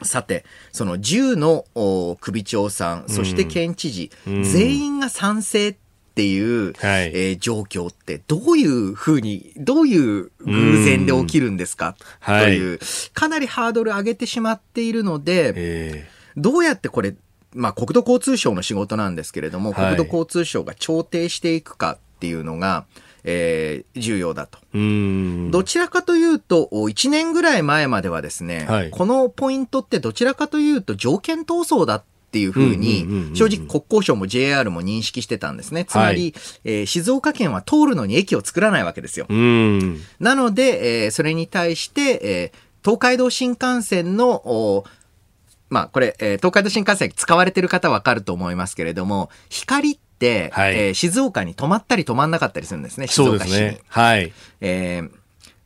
[0.00, 4.42] さて、その10のお首長さん、そして県知事、うん。
[4.42, 5.76] 全員が賛成っ
[6.14, 7.06] ていう、はい。
[7.14, 11.96] えー状況ってどういうふうに、どういう偶然で起きるんですか、
[12.28, 12.40] うん。
[12.40, 12.78] という、
[13.14, 17.14] かなりハードル上げてしまっているので、えどうやってこれ、
[17.54, 19.96] まあ、国土交通省の仕事なんですけれども、はい。
[19.96, 22.86] 国土交通省が調停していくかっていうのが、
[23.24, 24.58] えー重要だと。
[25.50, 28.90] どちらかというと、1年ぐらい前まではですね、はい。
[28.90, 35.84] このポイントってどちらかというと条件闘争だっていうふうに、正直国交省も JR も認識してたんですね。
[35.84, 39.26] つまり、えー静岡県は通るのに駅を作らないわけですよ。
[39.28, 40.00] うん。
[40.18, 44.84] なので、えーそれに対して、えー東海道新幹線の、お
[45.70, 53.52] まあ、これ、えー東海道新幹線使われてる方はわかると思いますけれども、光って、はいえー静岡に止まったり止まんなかったりするんですね、静そう岡市に。
[53.52, 53.80] ですね。
[53.88, 54.32] はい。
[54.60, 55.10] えー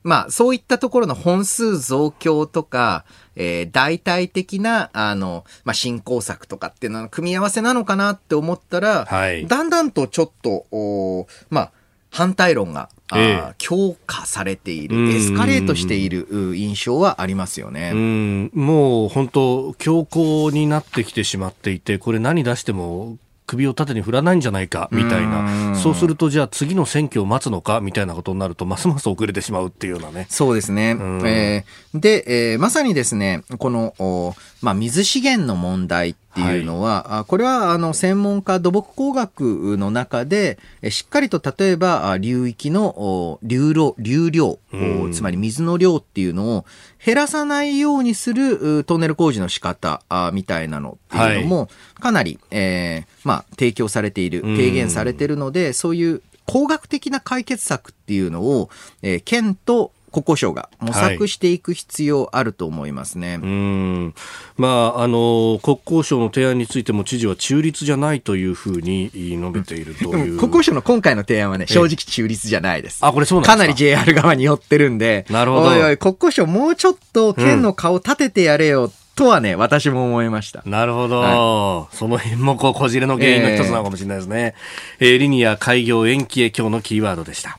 [0.06, 9.46] まあ、そういったところの本数増強とか、えー大体的な、あの、まあ、振興策とかっていうのの組み合わせなのかなって思ったら、はい。
[9.48, 11.72] だんだんとちょっと、おーまあ、
[12.10, 13.54] 反対論が、ええ。
[13.58, 15.08] 強化されていうん。
[15.08, 17.90] る、エスカレートしているう印象はありますようね。
[17.90, 25.70] ん、もう本当、強硬になってきてしまっていて、これ何出しても首を縦に振らないんじゃないか、みたいな。
[25.70, 30.26] うんそうすると、じゃあ次の選挙を待つのか、みたいなことになると、ますます遅れてしまうっていうようなね。
[30.28, 30.94] そうですね。
[30.94, 45.12] んえーで、えーまさにですね、この、おまあ、水資源の問題っていうのは、あこれは、あの、専門家土木工学の中で、えしっかりと例えば、あ流域のお流量、流量、おうん。
[45.12, 46.66] つまり水の量っていうのを
[47.04, 51.68] 減らさないようにするうトンネル工事の仕方あみたいなのっていうのも、
[52.00, 54.56] かなり、えーまあ、提供されている、うん。
[54.56, 58.70] 提言されているので、そういう工学的な解決策っていうのを、
[59.02, 63.38] えー県と国交省が模索していく必要あると思いますね。
[63.42, 64.14] うん。
[64.56, 72.98] まあ、あの、国交省の提案についても知事は中立じゃないというふうに述べていると国交省の今回の提案はね、ええ正直中立じゃないです。
[73.04, 73.56] あ、これそうなんですか？
[73.56, 80.62] かなり JR 側に寄ってるんで、なるほどおいおい、国交省もうちょっと県の顔立ててやれよ、とはね、私も思いました。
[80.66, 81.88] なるほど。
[81.92, 84.54] その辺もこう、こじれの原因の一つなのかもしれないですね。
[85.00, 87.58] えーリニア開業延期へ今日のキーワードでした。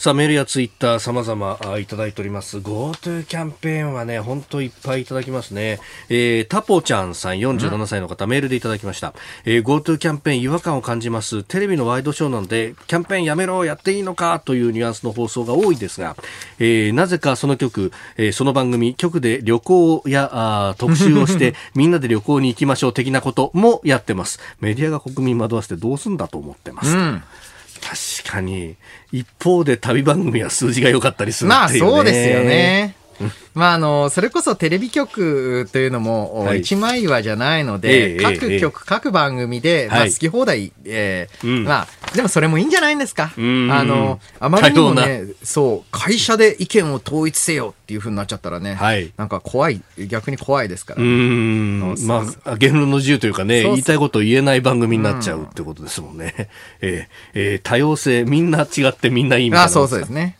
[0.00, 2.56] さあ、メールやツイッター様々あいただいております。
[2.56, 5.78] GoTo キャンペーンはね、ほんといっぱいいただきますね。
[6.08, 9.12] えー、タポちゃんさん47歳の方、メールでいただきました。
[9.44, 11.42] えー、GoTo キャンペーン違和感を感じます。
[11.42, 16.16] テレビのワイドショーなので、キャンペーンやめろ、やっていいのかというニュアンスの放送が多いですが、
[16.58, 24.40] えー、なぜかその曲、えー、その番組、局で旅行やあー特集をして、 みんなで旅行に行きましょう的なこともやってます。
[24.62, 26.96] メディアが国民惑わせてどうすんだと思ってます。
[26.96, 27.22] うん。
[27.80, 28.76] 確かに、
[29.12, 31.90] 一方で旅番組は数字が良かったりするまあっていうね。
[31.90, 32.44] そうですよ。
[32.44, 32.94] ね。
[33.54, 43.32] まああの、それこそテレビ局というのも、はい一枚岩じゃないのえで、え各局、各番組で、まあはい好き放題、えーうんまあ、でもそれもいいんじゃないんですか。
[43.36, 51.02] あんの、あまりにも多ね、そう、会社で意見を統一せよっていうふうになっちゃったらね、はいなんか怖い、逆に怖いですから。
[51.02, 51.94] うーん。
[52.06, 56.48] まあ、言論の自由というかね、言いたいことを言えない番組になっちゃうってことですもんね。
[56.80, 59.64] えーえー多様性、みんな違ってみんないいみたいな。
[59.64, 60.36] あそうそうですね。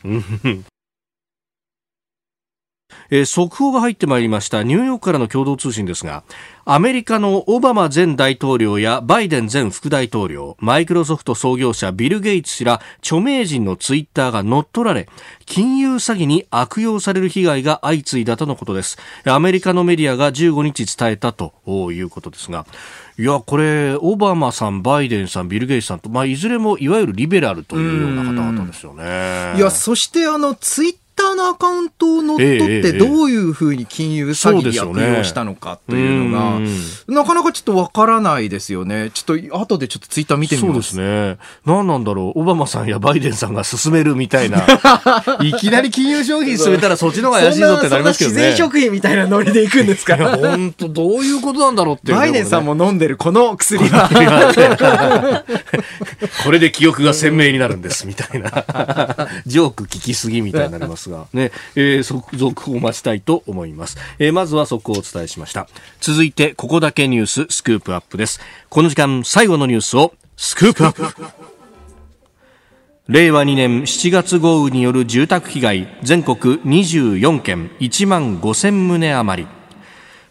[3.11, 6.25] えー速報が入ってまいりましたニューヨークからの共同通信ですが
[6.65, 15.09] アメリカのオバマ前大統領やバイデン前副大統領マイクロソフト創業者ビル・ゲイツ氏ら著名人のツイッターが乗っ取られ
[15.47, 18.99] 金融詐欺に悪用される被害が相次いだとのことです。
[19.25, 21.53] アメリカのメディアが15日伝えたと
[21.93, 22.67] いうことですが
[23.19, 29.55] いやこれオバマさんバイデンさんビル・ゲイツさんと、まあ、いずれもいわゆるリベラルというような方々ですよね。
[29.57, 36.77] いや、そしてあの、ツイッターのアカウントを乗っ取って、どういうふうに金融詐欺に悪用したのかというのが、うん
[37.09, 39.11] なかなかちょっとわからないですよね。
[39.13, 40.77] ちょっと、後でちょっとツイッター見てみそうま。
[40.77, 41.39] ですすね。
[41.67, 42.41] 何なんだろう。
[42.41, 44.65] オバマさんやバイデンさんが進めるみたいな。
[45.43, 48.37] いきなり金融商品進めたらそっちの方が怪しいぞってなりますけどね。
[48.37, 50.17] そんな自然食品みたいなノリで行くんですか？
[50.17, 52.17] いや、本当どういうことなんだろうっていう。
[52.19, 54.09] バイデンさんもも飲んでるこの薬は。
[56.45, 58.51] これで記憶が鮮明になるんです、みたいな。
[59.47, 63.99] ジョーク聞きすぎみたいになりますが、ね、えー、続報を待ちたいと思います。
[64.19, 65.69] えー、まずは速報をお伝えしました。
[66.01, 68.41] 続いて、ここだけニューススクープアップです。
[68.69, 71.51] この時間、最後のニュースをスクープアップ。
[73.11, 79.60] 令和2年7月豪雨による住宅被害全国24件1万5000棟余り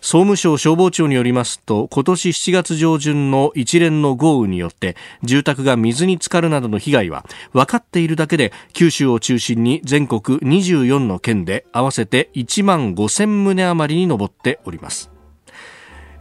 [0.02, 15.12] 総務省消防庁によりますと今年7月上旬の一連の豪雨によって住宅が水に浸かるなどの被害は分かっているだけで九州を中心に全国24の県で合わせて1万5000棟余りに上っております。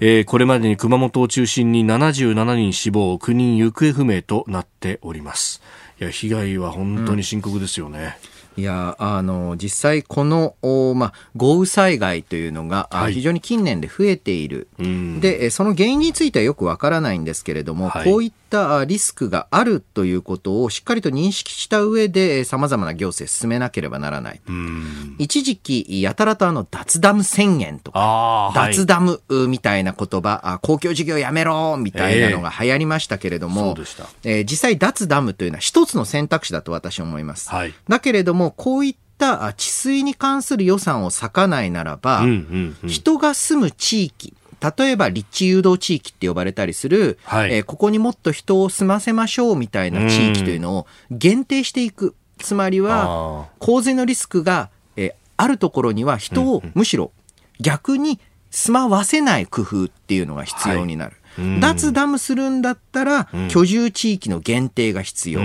[0.01, 5.61] えーこれまでに熊本を中心に77人死亡9人行方不明となっております。
[6.01, 8.17] いや被害は本当に深刻ですよね、
[8.59, 13.13] いや、あの、実際この、おまあ、豪雨災害というのが、あはい。
[13.13, 14.67] 非常に近年で増えている。
[14.81, 15.21] うん。
[15.21, 18.05] で、えその原因についてはよくわからないんですけれども、はい。
[18.05, 24.41] こういったあリスクがあるということをしっかりと認識した上で、さまざまな行政進めなければならない。
[24.49, 25.17] うん。
[25.19, 34.07] 一時期、やたらとあの、脱ダム宣言とか、脱ダムみたいな言葉、あ公共事業やめろみたいなのが流行りましたけれども、そうでした。
[34.25, 37.51] えー実際脱ダムというのは一つの選択肢だと私は思います。
[37.51, 37.75] はい。
[37.89, 42.89] だけれども、こういったあ治水に関する予算を割かないならば、うんうんうん。
[42.89, 52.15] 人が住む地域、例えば立地誘導地域って呼ばれたりする、はいえーここにもっと人を住ませましょうみたいな地域というのを限定していく。
[52.39, 57.13] つまりは、あ洪水のリスクが、えーあるところには人をむしろ
[57.61, 58.19] 逆に
[58.51, 61.17] 住まわせない工夫っていうのが必要になる。
[61.39, 65.41] うん脱ダムするんだったら、うん居住地域の限定が必要。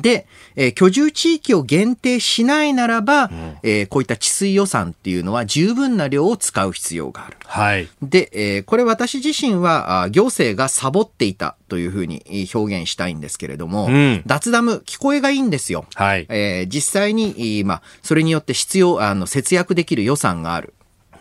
[0.00, 0.02] うん。
[0.02, 0.26] で、
[0.56, 7.36] えー居住地域を限定しないならば、んえーこういった治水予算っていうのは十分な量を使う必要がある。
[7.44, 7.88] はい。
[8.02, 15.86] で、えーこれ私自身は、あ行政がサボっていたというふうにえー表現したいんですけれども、うん脱ダム聞こえがいいんですよ。
[15.94, 16.26] はい。
[16.28, 20.74] えー実際に、えーまあ、それによって必要、あの、節約できる予算がある。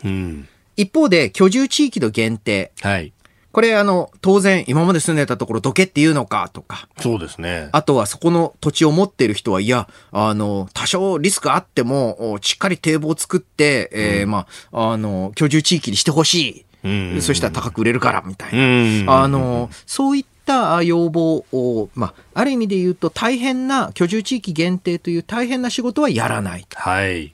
[0.03, 0.47] うん。
[0.77, 2.71] 一方で、居住地域の限定。
[2.81, 3.11] はい。
[3.51, 7.69] これ、あの、当然、今まで住んでたところどけって言うのかとか、そうですね。
[7.71, 16.65] あとはそこの土地を持っている人は、いや、あの、多少リスクあっても、おしっかり堤防を作って、えーまあ、あの、居住地域にしてほしい。
[16.81, 18.59] うんそしたら高く売れるから、みたいな。
[18.59, 18.63] う
[19.03, 19.05] ん。
[19.09, 26.65] あの、そういったあ要望を、まあ、ある意味で言うと大変な居住地域限定という大変な仕事はやらない。
[26.73, 27.33] はい。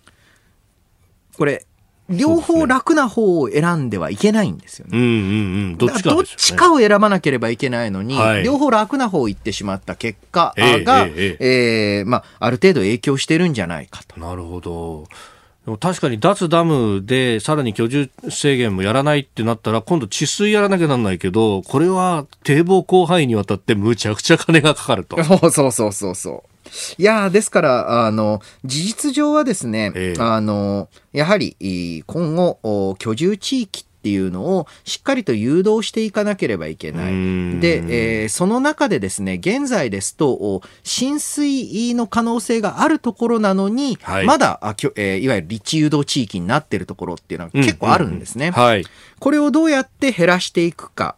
[1.38, 1.66] これ、
[2.10, 4.98] 両方楽な方を選んではいけないんですよね。
[4.98, 5.14] うんうんう
[5.72, 5.78] ん。
[5.78, 5.90] どっ
[6.26, 14.20] ちかを選ばなければいけないのに、はい両方楽な方を行ってしまった結果ええが、ええーまあ、ある程度影響してるんじゃないかと。
[14.20, 15.08] なるほど。
[15.80, 25.22] 確かに脱ダムでさらに居住制限もやらないってなったら今度治水やらなきゃなんないけどこれは堤防広範囲にわたってむちゃくちゃ金がかかると。
[25.24, 26.55] そ うそうそうそうそう。
[26.98, 37.60] いやーですから、あの、事実上はですね、ええあの、やはり、い今後、お居住地域っていうのをしっかりと誘導していかなければいけなうーんい。
[37.60, 48.52] で、えーその中でですね、現在ですと、お浸水の可能性があるところなのに、はいまだ、あきょえーいわゆる立地誘導地域になっているところっていうのは結構あるんですね。
[48.52, 48.86] はい。
[49.20, 51.16] これをどうやって減らしていくか。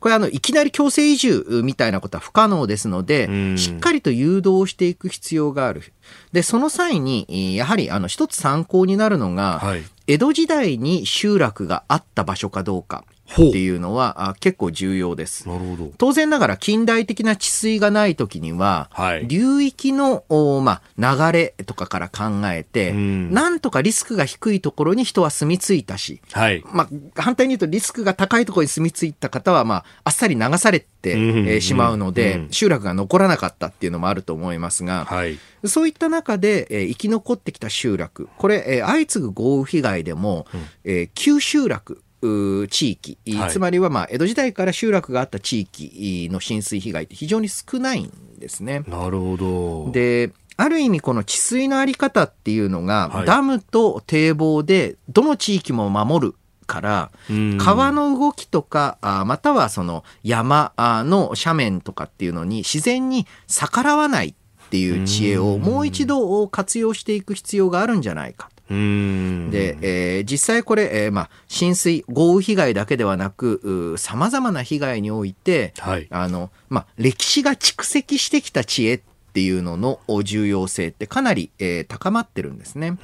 [0.00, 5.92] これあの、いきなり強制移住みたいなことは不可能ですのでうん、しっかりと誘導していく必要がある。
[6.32, 9.82] で、その際に、えーやはりあの、一つ参考になるのが、はい。
[10.06, 15.48] 江戸時代に集落があった場所かどうかっていうのはあ結構重要です。
[15.48, 15.92] なるほど。
[15.98, 26.62] 当然ながら近代的な治水がない時には、はい流域の、おまあ、流れとかから考えて、うんなんとかリスクが低いところに人は住み着いたし、はい。
[26.72, 26.88] まあ、
[27.20, 35.38] 反対に言うとリスクが高いところに住み着いた方は、まあ、あっさり流されて、しまうので、うん集落が残らなかったっていうのもあると思いますが、はい。
[35.64, 40.46] そういった中で、えー生き残ってきた集落、これ、えー相次ぐ豪雨被害でも、
[40.84, 48.84] えー旧集落、地域、はいつまりは、まあ、江戸時代から集落があった地域の浸水被害って非常に少ないんですね。
[48.86, 49.90] なるほど。
[49.92, 56.34] で、ある意味この治水のあり方っていうのが、はいダムと堤防でどの地域も守る
[56.66, 64.34] から、うん川の動きとか、あまたはその山あの斜面とかっていうのに自然に逆らわないっ
[64.70, 68.50] ていう知恵をもう一度活用していく必要があるんじゃないか。
[68.70, 69.50] うーん。
[69.50, 76.06] で、えー実際これ、えーまあ、浸水、豪雨被害だけではなく、さまざまな被害において、はい。
[76.10, 79.00] あの、まあ、歴史が蓄積してきた知恵っ
[79.32, 82.96] ていうのの重要性ってかなり、えー高まってるんですね。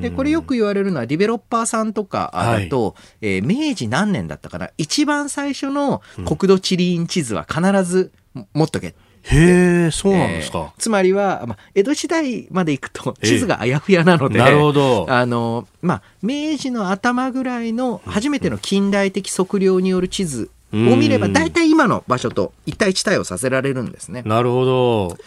[0.00, 2.30] で、これよく言われるのはディベロッパーさんとか
[2.62, 8.12] だと、えー明治何年だったかな一番最初の国土地理院地図は必ず
[8.54, 8.94] 持っとけ。
[9.28, 10.58] へえ、そうなんですか。
[10.58, 15.06] えーつまりは、まあ、江戸時代まで行くとええ地図があやふやなので、なるほど。
[15.08, 24.22] あの、まあ、明治の頭ぐらいの初めての近代的測量による地図を見れば、うん大体今の場所と一対一対応させられるんですね。
[24.24, 25.18] なるほど。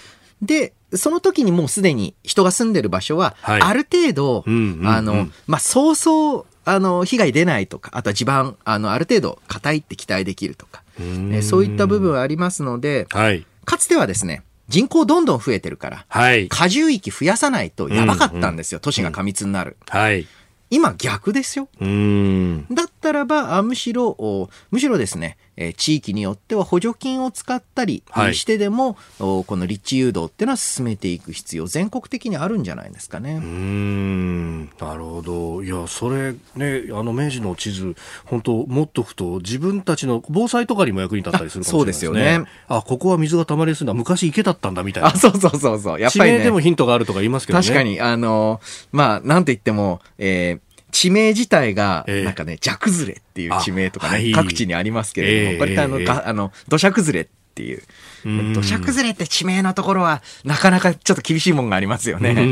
[0.41, 10.83] で、その時にもうすでに人が住んでる場所は、はいある程度、うんうんうんあの、まあ、そうそう、あの、被害出ないとか、あとは地盤、あの、ある程度硬いって期待できるとか、
[11.31, 13.45] えそういった部分はありますので、はい。
[13.69, 16.49] かつてはですね、人口どんどん増えてるから、はい。
[16.49, 19.77] 過重域増やさないとやばかったんですよ、都市が過密になる。
[19.87, 20.25] はい。
[20.71, 21.69] 今逆ですよ。
[21.79, 33.35] だったらば、あむしろ、おむしろですね、えー地域によっては補助金を使ったりはいしてでも、おこの立地誘導っていうのは進めていく必要、全国的にあるんじゃないですかね。
[33.35, 35.61] うーんなるほど。
[35.63, 37.95] いや、それね、あの明治の地図、
[38.25, 42.09] 本当持っとくと、自分たちの防災とかにも役に立ったりするかもしれないですね。
[42.09, 42.49] あそうですよね。
[42.67, 43.93] あ、ここは水が溜まりやすいんだ。
[43.93, 45.15] 昔池だったんだ、みたいなあ、。
[45.17, 45.99] そうそうそうそう。
[45.99, 47.63] やっぱり地名でもね、ヒントがあるとか言いますけどね。
[47.65, 47.83] 確か。
[47.83, 57.83] に、あの、まあ、なんと言っても、えー地名自体が、ええなんかね、蛇崩れっていう地名とかね、各地にありますけれども、ええこれってあの、あの、土砂崩れっていう。
[58.25, 62.31] うん土砂崩れって地名のところは、なかなかちょっと厳しいもんがありますよね。
[62.31, 62.43] う。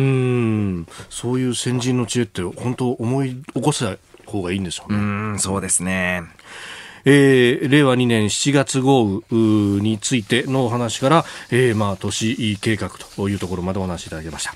[1.09, 3.97] そういう先人の知恵って、本当思い起こした
[4.29, 4.95] 方がいいんですよね。
[4.95, 5.01] うー
[5.33, 6.23] ん、そうですね。
[7.05, 14.55] えー令和2年7月豪雨についてのお話から、えーまあ、都市計画というところまでお話しいただきました。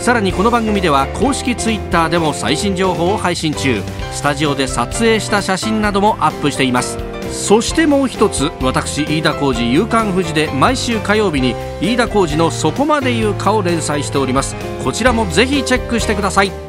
[0.00, 3.82] さらにこの番組では公式 Twitter でも最新情報を配信中。
[4.12, 6.98] スタジオで撮影した写真などもアップしています。
[7.30, 14.56] そしてもう一つ私飯田浩司夕刊富士で毎週火曜日に飯田浩司のそこまで言うかを連載しております。
[14.82, 16.67] こちらもぜひチェックしてください。